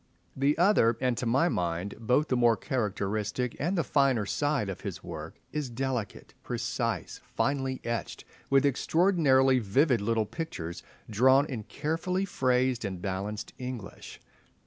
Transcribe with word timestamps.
The 0.35 0.57
other, 0.57 0.97
and 0.99 1.15
to 1.19 1.27
my 1.27 1.47
mind 1.47 1.93
both 1.99 2.29
the 2.29 2.35
more 2.35 2.57
characteristic 2.57 3.55
and 3.59 3.77
the 3.77 3.83
finer 3.83 4.25
side 4.25 4.67
of 4.67 4.81
his 4.81 5.03
work, 5.03 5.35
is 5.51 5.69
delicate, 5.69 6.33
precise, 6.41 7.19
finely 7.35 7.79
etched, 7.83 8.25
with 8.49 8.65
extraordinarily 8.65 9.59
vivid 9.59 10.01
little 10.01 10.25
pictures 10.25 10.81
drawn 11.07 11.45
in 11.45 11.65
carefully 11.65 12.25
phrased 12.25 12.83
and 12.83 12.99
balanced 12.99 13.53
English. 13.59 14.19